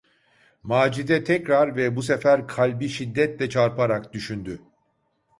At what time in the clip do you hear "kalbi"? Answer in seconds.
2.47-2.89